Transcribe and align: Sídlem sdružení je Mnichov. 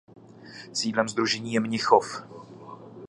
Sídlem 0.73 1.07
sdružení 1.09 1.53
je 1.53 1.59
Mnichov. 1.59 2.21